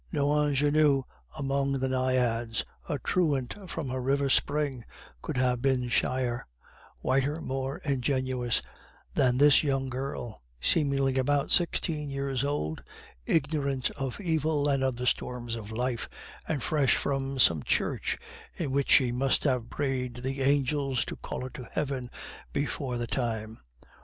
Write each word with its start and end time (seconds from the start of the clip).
No 0.11 0.31
ingenue 0.33 1.03
among 1.37 1.73
the 1.73 1.87
naiads, 1.87 2.65
a 2.89 2.97
truant 2.97 3.69
from 3.69 3.89
her 3.89 4.01
river 4.01 4.31
spring, 4.31 4.83
could 5.21 5.37
have 5.37 5.61
been 5.61 5.89
shyer, 5.89 6.47
whiter, 7.01 7.39
more 7.39 7.77
ingenuous 7.85 8.63
than 9.13 9.37
this 9.37 9.61
young 9.63 9.89
girl, 9.89 10.41
seemingly 10.59 11.19
about 11.19 11.51
sixteen 11.51 12.09
years 12.09 12.43
old, 12.43 12.81
ignorant 13.27 13.91
of 13.91 14.19
evil 14.19 14.67
and 14.67 14.83
of 14.83 14.95
the 14.95 15.05
storms 15.05 15.55
of 15.55 15.71
life, 15.71 16.09
and 16.47 16.63
fresh 16.63 16.95
from 16.95 17.37
some 17.37 17.61
church 17.61 18.17
in 18.55 18.71
which 18.71 18.89
she 18.93 19.11
must 19.11 19.43
have 19.43 19.69
prayed 19.69 20.15
the 20.15 20.41
angels 20.41 21.05
to 21.05 21.15
call 21.15 21.41
her 21.43 21.49
to 21.51 21.67
heaven 21.73 22.09
before 22.51 22.97
the 22.97 23.05
time. 23.05 23.59